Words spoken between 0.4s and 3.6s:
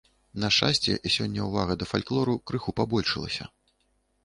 На шчасце, сёння ўвага да фальклору крыху пабольшылася.